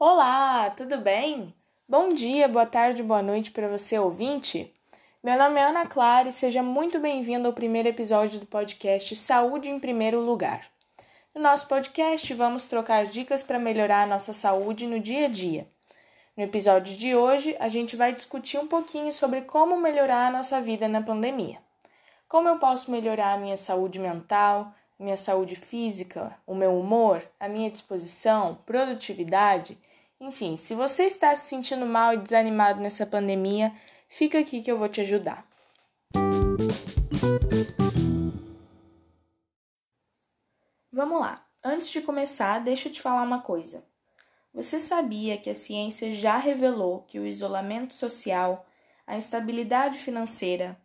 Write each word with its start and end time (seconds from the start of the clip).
Olá, 0.00 0.70
tudo 0.70 0.98
bem? 0.98 1.52
Bom 1.88 2.12
dia, 2.12 2.46
boa 2.46 2.64
tarde, 2.64 3.02
boa 3.02 3.20
noite 3.20 3.50
para 3.50 3.66
você 3.66 3.98
ouvinte. 3.98 4.72
Meu 5.20 5.36
nome 5.36 5.58
é 5.58 5.64
Ana 5.64 5.86
Clara 5.86 6.28
e 6.28 6.32
seja 6.32 6.62
muito 6.62 7.00
bem-vindo 7.00 7.48
ao 7.48 7.52
primeiro 7.52 7.88
episódio 7.88 8.38
do 8.38 8.46
podcast 8.46 9.16
Saúde 9.16 9.68
em 9.68 9.80
Primeiro 9.80 10.20
Lugar. 10.20 10.66
No 11.34 11.42
nosso 11.42 11.66
podcast, 11.66 12.32
vamos 12.32 12.64
trocar 12.64 13.06
dicas 13.06 13.42
para 13.42 13.58
melhorar 13.58 14.04
a 14.04 14.06
nossa 14.06 14.32
saúde 14.32 14.86
no 14.86 15.00
dia 15.00 15.24
a 15.24 15.28
dia. 15.28 15.66
No 16.36 16.44
episódio 16.44 16.96
de 16.96 17.16
hoje, 17.16 17.56
a 17.58 17.68
gente 17.68 17.96
vai 17.96 18.12
discutir 18.12 18.56
um 18.56 18.68
pouquinho 18.68 19.12
sobre 19.12 19.40
como 19.40 19.80
melhorar 19.80 20.28
a 20.28 20.30
nossa 20.30 20.60
vida 20.60 20.86
na 20.86 21.02
pandemia. 21.02 21.58
Como 22.28 22.48
eu 22.48 22.60
posso 22.60 22.88
melhorar 22.92 23.32
a 23.32 23.38
minha 23.38 23.56
saúde 23.56 23.98
mental, 23.98 24.72
minha 24.96 25.16
saúde 25.16 25.56
física, 25.56 26.38
o 26.46 26.54
meu 26.54 26.78
humor, 26.78 27.20
a 27.40 27.48
minha 27.48 27.68
disposição, 27.68 28.58
produtividade, 28.64 29.76
enfim, 30.20 30.56
se 30.56 30.74
você 30.74 31.04
está 31.04 31.34
se 31.34 31.48
sentindo 31.48 31.86
mal 31.86 32.12
e 32.12 32.18
desanimado 32.18 32.80
nessa 32.80 33.06
pandemia, 33.06 33.72
fica 34.08 34.38
aqui 34.38 34.60
que 34.62 34.70
eu 34.70 34.76
vou 34.76 34.88
te 34.88 35.00
ajudar. 35.00 35.46
Vamos 40.92 41.20
lá. 41.20 41.46
Antes 41.62 41.90
de 41.90 42.00
começar, 42.00 42.58
deixa 42.60 42.88
eu 42.88 42.92
te 42.92 43.00
falar 43.00 43.22
uma 43.22 43.40
coisa. 43.40 43.84
Você 44.52 44.80
sabia 44.80 45.38
que 45.38 45.48
a 45.48 45.54
ciência 45.54 46.10
já 46.10 46.36
revelou 46.36 47.02
que 47.02 47.20
o 47.20 47.26
isolamento 47.26 47.94
social, 47.94 48.66
a 49.06 49.16
instabilidade 49.16 49.98
financeira, 49.98 50.80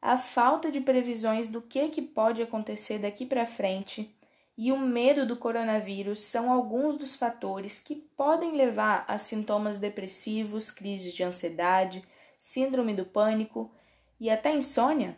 a 0.00 0.16
falta 0.16 0.70
de 0.70 0.80
previsões 0.80 1.48
do 1.48 1.60
que, 1.60 1.88
que 1.88 2.02
pode 2.02 2.40
acontecer 2.40 2.98
daqui 2.98 3.26
para 3.26 3.44
frente 3.44 4.15
e 4.56 4.72
o 4.72 4.78
medo 4.78 5.26
do 5.26 5.36
coronavírus 5.36 6.20
são 6.20 6.50
alguns 6.50 6.96
dos 6.96 7.14
fatores 7.14 7.78
que 7.78 7.94
podem 7.94 8.56
levar 8.56 9.04
a 9.06 9.18
sintomas 9.18 9.78
depressivos, 9.78 10.70
crises 10.70 11.12
de 11.12 11.22
ansiedade, 11.22 12.02
síndrome 12.38 12.94
do 12.94 13.04
pânico 13.04 13.70
e 14.18 14.30
até 14.30 14.54
insônia? 14.54 15.16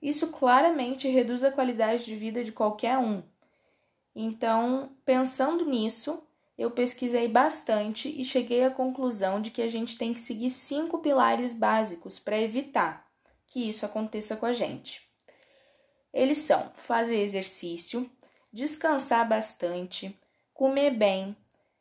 Isso 0.00 0.28
claramente 0.28 1.08
reduz 1.08 1.42
a 1.42 1.50
qualidade 1.50 2.04
de 2.04 2.14
vida 2.14 2.44
de 2.44 2.52
qualquer 2.52 2.98
um. 2.98 3.22
Então, 4.14 4.92
pensando 5.04 5.64
nisso, 5.64 6.22
eu 6.56 6.70
pesquisei 6.70 7.28
bastante 7.28 8.08
e 8.08 8.24
cheguei 8.24 8.64
à 8.64 8.70
conclusão 8.70 9.40
de 9.40 9.50
que 9.50 9.62
a 9.62 9.68
gente 9.68 9.96
tem 9.96 10.12
que 10.12 10.20
seguir 10.20 10.50
cinco 10.50 10.98
pilares 10.98 11.52
básicos 11.52 12.18
para 12.18 12.40
evitar 12.40 13.08
que 13.46 13.68
isso 13.68 13.86
aconteça 13.86 14.36
com 14.36 14.44
a 14.44 14.52
gente. 14.52 15.08
Eles 16.12 16.38
são 16.38 16.72
fazer 16.74 17.16
exercício, 17.16 18.10
descansar 18.52 19.28
bastante, 19.28 20.18
comer 20.54 20.90
bem, 20.90 21.36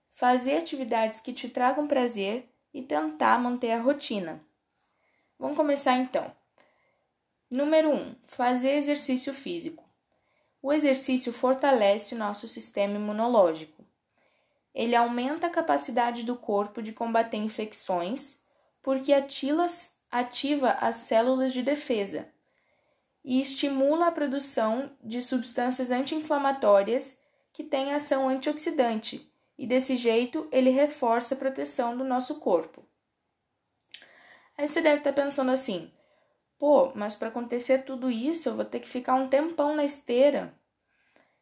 fazer 0.10 0.58
atividades 0.58 1.20
que 1.20 1.34
te 1.34 1.50
tragam 1.50 1.88
prazer 1.88 2.50
e 2.74 2.82
tentar 2.82 3.40
manter 3.40 3.72
a 3.72 3.82
rotina. 3.82 4.42
Vamos 5.40 5.56
começar 5.56 5.98
então. 5.98 6.32
Número 7.50 7.90
1. 7.90 7.94
Um, 7.96 8.16
fazer 8.28 8.72
exercício 8.72 9.34
físico. 9.34 9.84
O 10.62 10.74
exercício 10.74 11.32
fortalece 11.32 12.16
o 12.16 12.18
nosso 12.18 12.48
sistema 12.48 12.96
imunológico. 12.96 13.86
Ele 14.74 14.96
aumenta 14.96 15.48
a 15.48 15.52
capacidade 15.52 16.24
do 16.24 16.36
corpo 16.36 16.82
de 16.82 16.92
combater 16.92 17.38
infecções, 17.38 18.40
porque 18.82 19.14
ativa 19.14 20.72
as 20.82 20.96
células 20.98 21.54
de 21.54 21.64
defesa 21.64 22.28
e 23.28 23.42
estimula 23.42 24.08
a 24.08 24.12
produção 24.12 24.90
de 25.04 25.22
substâncias 25.22 25.92
anti-inflamatórias 25.92 27.20
que 27.52 27.62
têm 27.62 27.92
ação 27.92 28.30
antioxidante, 28.30 29.30
e 29.58 29.68
desse 29.68 29.98
jeito 29.98 30.48
ele 30.50 30.70
reforça 30.70 31.36
a 31.36 31.38
proteção 31.38 31.98
do 31.98 32.06
nosso 32.06 32.36
corpo. 32.36 32.86
Aí 34.58 34.66
você 34.66 34.80
deve 34.80 35.00
estar 35.00 35.12
pensando 35.12 35.52
assim: 35.52 35.92
pô, 36.58 36.94
mas 36.96 37.18
para 37.18 37.28
acontecer 37.28 37.80
tudo 37.80 38.10
isso 38.10 38.48
eu 38.48 38.56
vou 38.56 38.64
ter 38.64 38.80
que 38.80 38.88
ficar 38.88 39.16
um 39.16 39.28
tempão 39.28 39.76
na 39.76 39.84
esteira. 39.84 40.58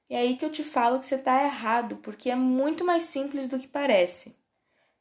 E 0.09 0.15
é 0.15 0.19
aí 0.21 0.37
que 0.37 0.45
eu 0.45 0.51
te 0.51 0.63
falo 0.63 0.97
que 0.99 1.05
você 1.05 1.15
está 1.15 1.43
errado, 1.43 1.97
porque 1.97 2.31
é 2.31 2.35
muito 2.35 2.83
mais 2.83 3.03
simples 3.03 3.47
do 3.47 3.59
que 3.59 3.67
parece. 3.67 4.35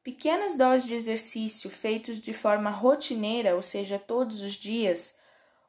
Pequenas 0.03 0.55
doses 0.55 0.87
de 0.87 0.95
exercício 0.95 1.71
feitos 1.71 2.19
de 2.19 2.35
forma 2.35 2.69
rotineira, 2.69 3.57
ou 3.57 3.63
seja, 3.63 3.99
todos 3.99 4.43
os 4.43 4.53
dias, 4.53 5.17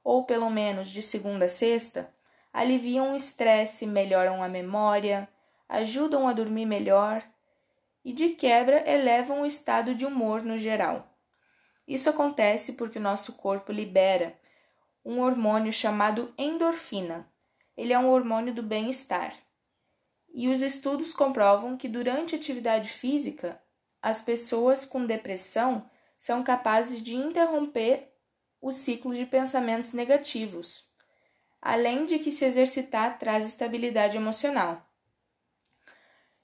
ou 0.06 0.24
pelo 0.24 0.52
menos 0.52 0.92
de 0.92 1.02
segunda 1.02 1.46
a 1.46 1.50
sexta, 1.50 2.14
aliviam 2.54 3.12
o 3.12 3.16
estresse, 3.16 3.88
melhoram 3.88 4.44
a 4.44 4.48
memória, 4.48 5.28
ajudam 5.68 6.28
a 6.28 6.32
dormir 6.32 6.68
melhor 6.68 7.24
e, 8.04 8.14
de 8.14 8.30
quebra, 8.30 8.88
elevam 8.88 9.42
o 9.42 9.46
estado 9.48 9.96
de 9.96 10.06
humor 10.06 10.44
no 10.44 10.60
geral. 10.60 11.12
Isso 11.88 12.08
acontece 12.08 12.74
porque 12.74 13.00
o 13.00 13.02
nosso 13.02 13.34
corpo 13.34 13.72
libera 13.72 14.40
um 15.04 15.22
hormônio 15.22 15.74
chamado 15.74 16.32
endorfina, 16.38 17.28
ele 17.76 17.92
é 17.92 17.98
um 17.98 18.10
hormônio 18.10 18.54
do 18.54 18.62
bem-estar. 18.62 19.36
E 20.32 20.48
os 20.50 20.62
estudos 20.62 21.14
comprovam 21.14 21.76
que 21.76 21.88
durante 21.88 22.36
a 22.36 22.38
atividade 22.38 22.90
física, 22.90 23.60
as 24.02 24.22
pessoas 24.22 24.86
com 24.86 25.04
depressão 25.06 25.90
são 26.18 26.44
capazes 26.44 27.02
de 27.02 27.16
interromper 27.16 28.15
o 28.66 28.72
ciclo 28.72 29.14
de 29.14 29.28
pensamentos 29.28 29.94
negativos, 29.94 30.90
além 31.62 32.08
de 32.08 32.18
que 32.18 32.31
se 32.31 32.44
exercitar 32.46 33.20
traz 33.20 33.48
estabilidade 33.48 34.18
emocional. 34.18 34.84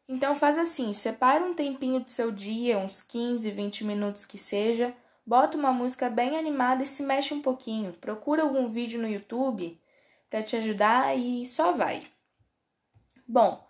Então 0.08 0.36
faz 0.36 0.56
assim, 0.56 0.94
separa 0.94 1.44
um 1.44 1.56
tempinho 1.56 2.00
do 2.00 2.12
seu 2.12 2.32
dia, 2.32 2.78
uns 2.78 3.02
15, 3.02 3.50
20 3.50 3.84
minutos 3.86 4.24
que 4.24 4.38
seja, 4.38 4.96
bota 5.26 5.58
uma 5.58 5.74
música 5.74 6.12
bem 6.12 6.38
animada 6.38 6.84
e 6.84 6.86
se 6.86 7.02
mexe 7.02 7.34
um 7.34 7.42
pouquinho. 7.42 7.94
Procura 7.94 8.44
algum 8.44 8.68
vídeo 8.68 9.02
no 9.02 9.08
YouTube 9.08 9.82
para 10.30 10.44
te 10.44 10.56
ajudar 10.56 11.18
e 11.18 11.44
só 11.48 11.72
vai. 11.72 12.06
Bom, 13.28 13.68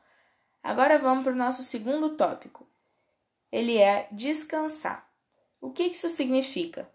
agora 0.62 0.98
vamos 0.98 1.24
para 1.24 1.32
o 1.32 1.38
nosso 1.38 1.64
segundo 1.64 2.18
tópico. 2.18 2.68
Ele 3.50 3.78
é 3.78 4.10
descansar. 4.12 5.10
O 5.62 5.72
que 5.72 5.84
isso 5.84 6.10
significa? 6.10 6.92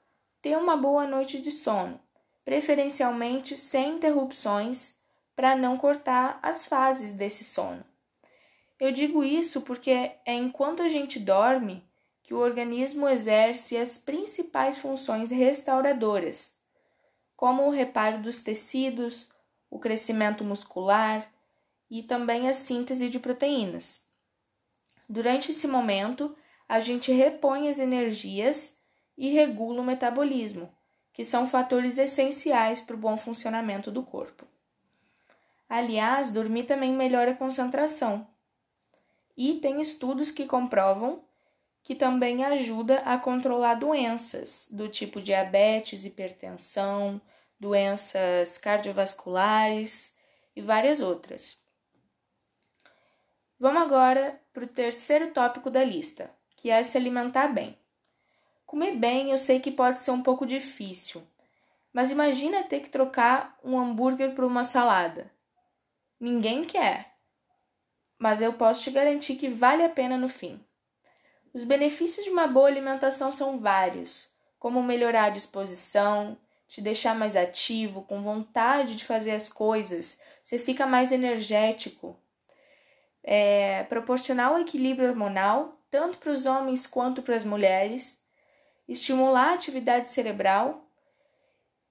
Ter 0.47 0.57
uma 0.57 0.77
boa 0.77 1.09
noite 1.09 1.41
de 1.41 1.51
sono, 1.51 1.99
preferencialmente 2.45 3.59
sem 3.59 3.97
interrupções, 3.97 4.95
para 5.35 5.57
não 5.57 5.77
cortar 5.77 6.39
as 6.41 6.65
fases 6.65 7.15
desse 7.15 7.43
sono. 7.43 7.85
Eu 8.79 8.93
digo 8.93 9.25
isso 9.25 9.63
porque 9.63 9.91
é 9.91 10.35
enquanto 10.35 10.85
a 10.85 10.89
gente 10.89 11.19
dorme 11.19 11.85
que 12.23 12.33
o 12.33 12.39
organismo 12.39 13.09
exerce 13.09 13.77
as 13.77 13.99
principais 13.99 14.79
funções 14.79 15.33
restauradoras, 15.33 16.55
como 17.37 17.67
o 17.67 17.71
reparo 17.71 18.23
dos 18.23 18.41
tecidos, 18.41 19.29
o 19.69 19.81
crescimento 19.81 20.45
muscular 20.45 21.29
e 21.91 22.05
também 22.05 22.49
a 22.49 22.53
síntese 22.53 23.09
de 23.09 23.19
proteínas. 23.19 24.07
Durante 25.09 25.51
esse 25.51 25.67
momento, 25.67 26.37
a 26.69 26.79
gente 26.79 27.11
repõe 27.11 27.69
as 27.69 27.81
energias 27.81 28.76
e 29.17 29.31
regula 29.31 29.81
o 29.81 29.85
metabolismo, 29.85 30.73
que 31.13 31.25
são 31.25 31.47
fatores 31.47 31.99
essenciais 31.99 32.81
para 32.81 32.95
o 32.95 32.99
bom 32.99 33.17
funcionamento 33.17 33.91
do 33.91 34.03
corpo. 34.03 34.47
Aliás, 35.69 36.31
dormir 36.31 36.65
também 36.65 36.93
melhora 36.93 37.33
a 37.33 37.37
concentração. 37.37 38.27
E 39.37 39.55
tem 39.55 39.81
estudos 39.81 40.31
que 40.31 40.47
comprovam 40.47 41.25
que 41.83 41.95
também 41.95 42.45
ajuda 42.45 42.99
a 43.01 43.17
controlar 43.17 43.75
doenças 43.75 44.69
do 44.73 44.89
tipo 44.89 45.21
diabetes, 45.21 46.05
hipertensão, 46.05 47.21
doenças 47.61 48.59
cardiovasculares 48.59 50.13
e 50.57 50.61
várias 50.61 51.01
outras. 51.01 51.61
Vamos 53.59 53.83
agora 53.83 54.41
para 54.53 54.65
o 54.65 54.69
terceiro 54.69 55.31
tópico 55.31 55.71
da 55.71 55.85
lista, 55.85 56.31
que 56.57 56.71
é 56.71 56.83
se 56.83 56.99
alimentar 56.99 57.49
bem. 57.49 57.79
Comer 58.67 58.97
bem 58.97 59.31
eu 59.31 59.39
sei 59.39 59.61
que 59.61 59.71
pode 59.71 60.01
ser 60.01 60.11
um 60.11 60.23
pouco 60.23 60.45
difícil, 60.45 61.23
mas 61.93 62.11
imagina 62.11 62.65
ter 62.65 62.81
que 62.81 62.91
trocar 62.91 63.57
um 63.63 63.79
hambúrguer 63.79 64.35
por 64.35 64.45
uma 64.45 64.65
salada. 64.65 65.31
Ninguém 66.19 66.65
quer, 66.65 67.15
mas 68.19 68.41
eu 68.41 68.53
posso 68.53 68.83
te 68.83 68.91
garantir 68.91 69.37
que 69.37 69.49
vale 69.49 69.85
a 69.85 69.89
pena 69.89 70.19
no 70.19 70.29
fim. 70.29 70.61
Os 71.55 71.63
benefícios 71.63 72.25
de 72.25 72.31
uma 72.31 72.49
boa 72.49 72.67
alimentação 72.67 73.33
são 73.33 73.59
vários, 73.59 74.29
como 74.59 74.83
melhorar 74.83 75.27
a 75.27 75.31
disposição, 75.31 76.37
te 76.67 76.81
deixar 76.81 77.15
mais 77.15 77.37
ativo, 77.37 78.03
com 78.03 78.21
vontade 78.21 78.97
de 78.97 79.05
fazer 79.05 79.31
as 79.31 79.49
coisas, 79.49 80.21
você 80.43 80.59
fica 80.59 80.87
mais 80.87 81.13
energético. 81.13 82.17
É, 83.23 83.85
proporcionar 83.85 84.53
o 84.53 84.59
equilíbrio 84.59 85.09
hormonal, 85.09 85.81
tanto 85.91 86.19
para 86.19 86.33
os 86.33 86.47
homens 86.47 86.87
quanto 86.87 87.23
para 87.23 87.37
as 87.37 87.45
mulheres, 87.45 88.26
estimular 88.89 89.51
a 89.51 89.55
atividade 89.55 90.11
cerebral, 90.11 90.89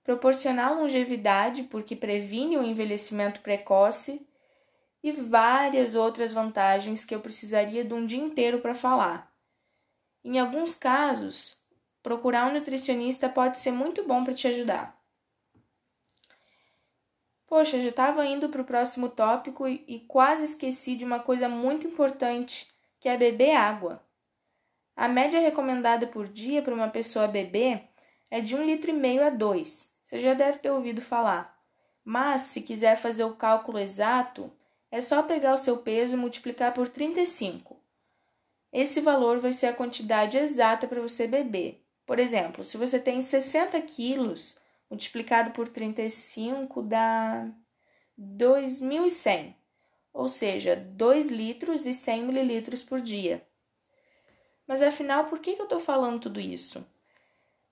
proporcionar 0.03 0.75
longevidade, 0.75 1.63
porque 1.63 1.95
previne 1.95 2.57
o 2.57 2.63
envelhecimento 2.63 3.42
precoce, 3.42 4.27
e 5.01 5.12
várias 5.12 5.94
outras 5.94 6.33
vantagens 6.33 7.06
que 7.06 7.13
eu 7.13 7.19
precisaria 7.19 7.86
de 7.86 7.94
um 7.94 8.07
dia 8.07 8.19
inteiro 8.19 8.59
para 8.59 8.74
falar. 8.74 9.31
Em 10.24 10.39
alguns 10.39 10.74
casos, 10.74 11.56
procurar 12.01 12.47
um 12.47 12.53
nutricionista 12.53 13.30
pode 13.30 13.59
ser 13.59 13.71
muito 13.71 14.03
bom 14.03 14.24
para 14.24 14.33
te 14.33 14.48
ajudar. 14.48 15.00
Poxa, 17.48 17.80
já 17.80 17.89
estava 17.89 18.25
indo 18.25 18.50
para 18.50 18.62
o 18.62 18.65
próximo 18.65 19.07
tópico 19.07 19.68
e, 19.68 19.83
e 19.88 20.00
quase 20.01 20.44
esqueci 20.44 20.95
de 20.95 21.06
uma 21.06 21.19
coisa 21.19 21.48
muito 21.48 21.86
importante, 21.88 22.68
que 23.00 23.07
é 23.07 23.15
beber 23.15 23.56
água. 23.56 24.05
A 24.95 25.07
média 25.09 25.39
recomendada 25.39 26.07
por 26.07 26.27
dia 26.27 26.62
para 26.62 26.74
uma 26.74 26.88
pessoa 26.88 27.27
beber 27.27 27.83
é 28.31 28.39
de 28.39 28.56
um 28.56 28.65
litro 28.65 28.92
e 28.92 28.94
meio 28.94 29.25
a 29.25 29.30
dois. 29.30 29.94
Você 30.06 30.19
já 30.19 30.33
deve 30.33 30.59
ter 30.59 30.71
ouvido 30.71 31.01
falar. 31.01 31.59
Mas, 32.03 32.44
se 32.44 32.62
quiser 32.62 32.95
fazer 32.95 33.24
o 33.24 33.36
cálculo 33.36 33.80
exato, 33.80 34.51
é 34.89 35.01
só 35.01 35.24
pegar 35.24 35.53
o 35.53 35.57
seu 35.57 35.77
peso 35.77 36.13
e 36.13 36.18
multiplicar 36.18 36.74
por 36.74 36.88
35. 36.88 37.83
Esse 38.71 39.01
valor 39.01 39.39
vai 39.39 39.51
ser 39.51 39.68
a 39.68 39.74
quantidade 39.74 40.38
exata 40.38 40.88
para 40.88 41.01
você 41.01 41.27
beber. 41.27 41.83
Por 42.06 42.19
exemplo, 42.19 42.63
se 42.63 42.77
você 42.77 43.00
tem 43.00 43.21
60 43.21 43.81
quilos, 43.81 44.59
multiplicado 44.89 45.51
por 45.51 45.68
35 45.68 46.81
dá 46.83 47.50
2.100, 48.18 49.56
ou 50.13 50.30
seja, 50.30 50.75
2 50.75 51.30
litros 51.30 51.86
e 51.86 51.94
100 51.94 52.24
mililitros 52.24 52.83
por 52.83 53.01
dia. 53.01 53.45
Mas 54.67 54.81
afinal, 54.81 55.25
por 55.25 55.39
que, 55.39 55.51
eu 55.51 55.63
estou 55.63 55.79
falando 55.79 56.19
tudo 56.19 56.39
isso? 56.39 56.85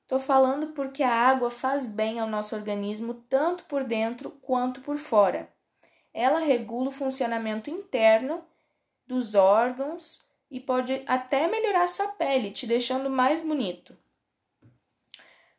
Estou 0.03 0.19
falando 0.19 0.67
porque 0.73 1.01
a 1.01 1.13
água 1.13 1.49
faz 1.49 1.85
bem 1.85 2.19
ao 2.19 2.27
nosso 2.27 2.55
organismo 2.55 3.15
tanto 3.27 3.63
por 3.65 3.83
dentro 3.83 4.29
quanto 4.29 4.81
por 4.81 4.97
fora. 4.97 5.51
Ela 6.13 6.39
regula 6.39 6.89
o 6.89 6.91
funcionamento 6.91 7.69
interno 7.69 8.45
dos 9.07 9.33
órgãos 9.33 10.21
e 10.51 10.59
pode 10.59 11.01
até 11.07 11.47
melhorar 11.47 11.87
sua 11.87 12.09
pele, 12.09 12.51
te 12.51 12.67
deixando 12.67 13.09
mais 13.09 13.41
bonito. 13.41 13.97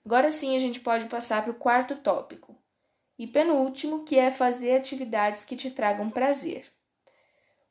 Agora 0.04 0.30
sim 0.30 0.54
a 0.54 0.58
gente 0.58 0.78
pode 0.80 1.06
passar 1.06 1.42
para 1.42 1.50
o 1.50 1.56
quarto 1.56 1.96
tópico 1.96 2.56
e 3.18 3.26
penúltimo, 3.26 4.04
que 4.04 4.18
é 4.18 4.30
fazer 4.30 4.76
atividades 4.76 5.44
que 5.44 5.56
te 5.56 5.70
tragam 5.70 6.10
prazer. 6.10 6.70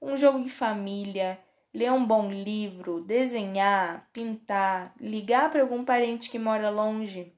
Um 0.01 0.17
jogo 0.17 0.39
em 0.39 0.49
família, 0.49 1.39
ler 1.73 1.91
um 1.91 2.05
bom 2.05 2.29
livro, 2.29 3.01
desenhar, 3.01 4.07
pintar, 4.13 4.93
ligar 4.99 5.49
para 5.49 5.61
algum 5.61 5.83
parente 5.83 6.29
que 6.29 6.37
mora 6.37 6.69
longe, 6.69 7.33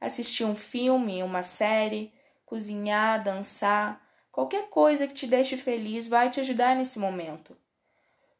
assistir 0.00 0.44
um 0.44 0.56
filme, 0.56 1.22
uma 1.22 1.42
série, 1.42 2.12
cozinhar, 2.44 3.22
dançar, 3.22 4.04
qualquer 4.32 4.68
coisa 4.68 5.06
que 5.06 5.14
te 5.14 5.26
deixe 5.26 5.56
feliz 5.56 6.08
vai 6.08 6.30
te 6.30 6.40
ajudar 6.40 6.74
nesse 6.74 6.98
momento. 6.98 7.56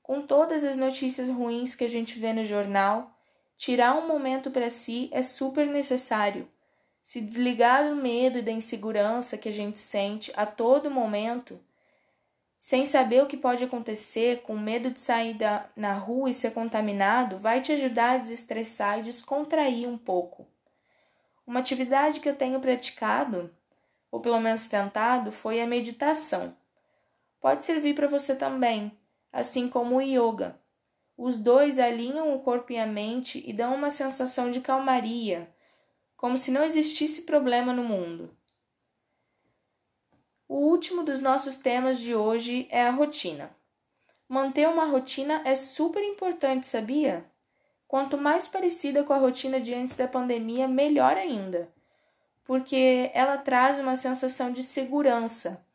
Com 0.03 0.23
todas 0.23 0.65
as 0.65 0.77
notícias 0.77 1.29
ruins 1.29 1.75
que 1.75 1.85
a 1.85 1.89
gente 1.89 2.19
vê 2.19 2.33
no 2.33 2.45
jornal, 2.45 3.17
tirar 3.57 3.97
um 3.97 4.07
momento 4.07 4.51
para 4.51 4.71
si 4.71 5.09
é 5.13 5.23
super 5.23 5.67
necessário. 5.67 6.49
Se 7.03 7.21
desligar 7.21 7.89
do 7.89 7.95
medo 7.95 8.39
e 8.39 8.43
da 8.43 8.51
insegurança 8.51 9.39
que 9.39 9.49
a 9.49 9.53
gente 9.53 9.79
sente 9.79 10.33
a 10.37 10.45
todo 10.45 10.91
momento 10.91 11.61
sem 12.67 12.85
saber 12.85 13.23
o 13.23 13.29
que 13.29 13.37
pode 13.37 13.63
acontecer, 13.63 14.43
com 14.43 14.59
medo 14.59 14.91
de 14.91 14.99
sair 14.99 15.35
da, 15.35 15.67
na 15.77 15.93
rua 15.93 16.31
e 16.31 16.35
ser 16.35 16.51
contaminado, 16.51 17.39
vai 17.39 17.61
te 17.61 17.71
ajudar 17.71 18.15
a 18.15 18.17
desestressar 18.17 18.99
e 18.99 19.03
descontrair 19.03 19.89
um 19.89 19.97
pouco. 19.97 20.49
Uma 21.47 21.61
atividade 21.61 22.19
que 22.19 22.29
eu 22.29 22.35
tenho 22.35 22.59
praticado, 22.59 23.55
ou 24.11 24.19
pelo 24.19 24.41
menos 24.41 24.69
tentado, 24.69 25.31
foi 25.31 25.61
a 25.61 25.67
meditação. 25.67 26.57
Pode 27.41 27.63
servir 27.63 27.95
para 27.95 28.09
você 28.09 28.35
também, 28.35 28.91
assim 29.33 29.69
como 29.69 29.99
o 29.99 30.03
yoga. 30.03 30.59
Os 31.17 31.37
dois 31.37 31.79
alinham 31.79 32.35
o 32.35 32.41
corpo 32.41 32.73
e 32.73 32.79
a 32.79 32.87
mente 32.87 33.45
e 33.47 33.53
dão 33.53 33.77
uma 33.77 33.91
sensação 33.91 34.51
de 34.51 34.61
calmaria, 34.61 35.49
como 36.17 36.37
se 36.37 36.51
não 36.51 36.65
existisse 36.65 37.23
problema 37.23 37.73
no 37.73 37.85
mundo. 37.85 38.37
O 40.49 40.59
último 40.59 41.03
dos 41.03 41.19
nossos 41.19 41.59
temas 41.59 41.99
de 41.99 42.15
hoje 42.15 42.69
é 42.71 42.87
a 42.87 42.93
rotina. 42.93 43.51
Manter 44.29 44.69
uma 44.69 44.85
rotina 44.85 45.43
é 45.45 45.57
super 45.57 46.01
importante, 46.05 46.69
sabia? 46.69 47.25
Quanto 47.89 48.17
mais 48.17 48.47
parecida 48.47 49.03
com 49.03 49.13
a 49.13 49.19
rotina 49.19 49.61
de 49.61 49.75
antes 49.75 49.97
da 49.97 50.07
pandemia, 50.07 50.69
melhor 50.69 51.17
ainda, 51.17 51.69
porque 52.45 53.11
ela 53.13 53.37
traz 53.39 53.77
uma 53.81 53.97
sensação 53.97 54.53
de 54.53 54.63
segurança, 54.63 55.67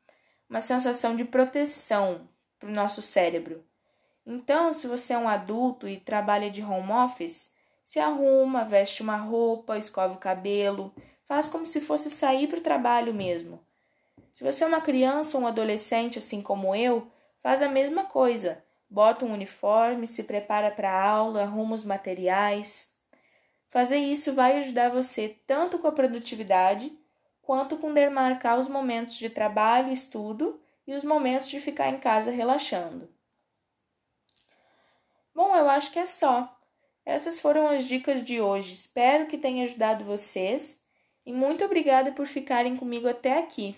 uma 0.50 0.62
sensação 0.62 1.18
de 1.18 1.26
proteção 1.26 2.30
para 2.58 2.70
o 2.70 2.74
nosso 2.74 3.02
cérebro. 3.02 3.66
Então, 4.26 4.72
se 4.72 4.88
você 4.88 5.12
é 5.12 5.18
um 5.18 5.28
adulto 5.28 5.86
e 5.86 6.00
trabalha 6.00 6.50
de 6.50 6.64
home 6.64 6.94
office, 6.94 7.54
se 7.84 8.00
arruma, 8.00 8.64
veste 8.64 9.04
uma 9.04 9.18
roupa, 9.18 9.78
escova 9.78 10.14
o 10.14 10.20
cabelo, 10.20 10.96
faz 11.26 11.50
como 11.50 11.66
se 11.66 11.82
fosse 11.82 12.10
sair 12.10 12.48
para 12.48 12.60
o 12.60 12.64
trabalho 12.64 13.14
mesmo 13.14 13.60
se 14.32 14.44
você 14.44 14.64
é 14.64 14.68
uma 14.68 14.82
criança 14.82 15.38
ou 15.38 15.44
um 15.44 15.48
adolescente 15.48 16.18
assim 16.18 16.42
como 16.42 16.76
eu, 16.76 17.12
faz 17.40 17.62
a 17.62 17.68
mesma 17.68 18.06
coisa. 18.06 18.64
Bota 18.90 19.26
um 19.26 19.34
uniforme, 19.34 20.08
se 20.08 20.24
prepara 20.24 20.72
para 20.72 20.92
a 20.92 21.10
aula, 21.10 21.44
arruma 21.44 21.76
os 21.76 21.84
materiais. 21.84 22.94
Fazer 23.70 23.98
isso 23.98 24.34
vai 24.34 24.60
ajudar 24.60 24.90
você 24.90 25.30
tanto 25.48 25.80
com 25.80 25.88
a 25.88 25.92
produtividade 25.92 26.92
quanto 27.42 27.78
com 27.78 27.94
demarcar 27.94 28.58
os 28.58 28.68
momentos 28.68 29.16
de 29.16 29.30
trabalho 29.30 29.90
e 29.90 29.94
estudo 29.94 30.62
e 30.86 30.94
os 30.94 31.04
momentos 31.04 31.50
de 31.50 31.60
ficar 31.60 31.90
em 31.90 31.98
casa 31.98 32.32
relaxando. 32.32 33.10
Bom, 35.34 35.56
eu 35.56 35.70
acho 35.70 35.92
que 35.92 36.00
é 36.00 36.06
só. 36.06 36.58
Essas 37.06 37.40
foram 37.40 37.68
as 37.68 37.86
dicas 37.86 38.24
de 38.24 38.40
hoje. 38.40 38.74
Espero 38.74 39.26
que 39.26 39.38
tenha 39.38 39.64
ajudado 39.64 40.04
vocês 40.04 40.84
e 41.26 41.34
muito 41.34 41.64
obrigada 41.64 42.12
por 42.12 42.28
ficarem 42.28 42.76
comigo 42.76 43.08
até 43.08 43.38
aqui. 43.38 43.78